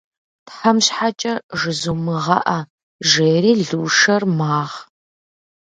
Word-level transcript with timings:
Тхьэм 0.45 0.77
щхьэкӏэ, 0.85 1.33
жызумыгъэӏэ!- 1.59 2.59
жери 3.09 3.51
Лушэр 3.69 4.23
магъ. 4.37 4.77